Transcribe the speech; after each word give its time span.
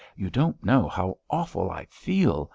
You 0.15 0.31
don't 0.31 0.63
know 0.63 0.89
how 0.89 1.19
awful 1.29 1.69
I 1.69 1.85
feel! 1.91 2.49